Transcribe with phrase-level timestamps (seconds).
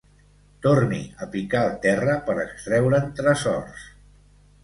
[0.65, 3.87] Torni a picar el terra per extreure'n tresors.